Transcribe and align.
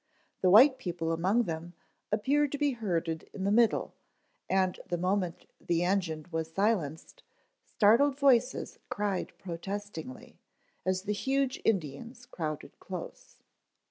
The 0.41 0.49
white 0.49 0.79
people 0.79 1.11
among 1.11 1.43
them 1.43 1.73
appeared 2.11 2.51
to 2.53 2.57
be 2.57 2.71
herded 2.71 3.29
in 3.33 3.43
the 3.43 3.51
middle, 3.51 3.93
and 4.49 4.79
the 4.87 4.97
moment 4.97 5.45
the 5.63 5.83
engine 5.83 6.25
was 6.31 6.51
silenced, 6.51 7.21
startled 7.63 8.17
voices 8.17 8.79
cried 8.89 9.31
protestingly, 9.37 10.39
as 10.87 11.03
the 11.03 11.13
huge 11.13 11.61
Indians 11.63 12.25
crowded 12.25 12.79
close. 12.79 13.37